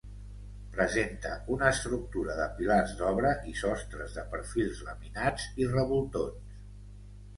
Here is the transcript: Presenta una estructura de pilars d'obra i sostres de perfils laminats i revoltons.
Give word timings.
Presenta 0.75 1.33
una 1.55 1.67
estructura 1.73 2.37
de 2.39 2.47
pilars 2.61 2.95
d'obra 3.01 3.35
i 3.53 3.55
sostres 3.61 4.17
de 4.19 4.27
perfils 4.33 4.81
laminats 4.89 5.47
i 5.65 5.69
revoltons. 5.79 6.61